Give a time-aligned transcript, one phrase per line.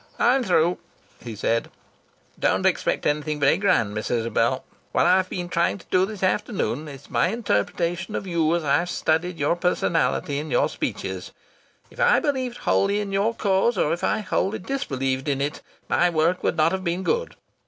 [0.17, 0.79] "I'm through!"
[1.23, 1.69] he said.
[2.39, 4.63] "Don't expect anything very grand, Miss Isabel.
[4.93, 8.89] What I've been trying to do this afternoon is my interpretation of you as I've
[8.89, 11.29] studied your personality in your speeches.
[11.91, 16.09] If I believed wholly in your cause, or if I wholly disbelieved in it, my
[16.09, 17.35] work would not have been good.